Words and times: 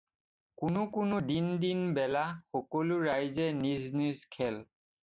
কোনাে 0.59 0.83
কোনাে 0.95 1.17
দিন 1.33 1.51
দিন 1.65 1.85
বেলা 1.99 2.25
সকলাে 2.55 2.99
ৰাইজে 3.07 3.47
নিজ 3.63 3.89
নিজ 4.03 4.29
খেল 4.37 4.61